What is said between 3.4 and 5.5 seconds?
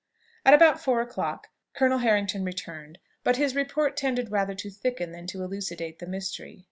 report tended rather to thicken than to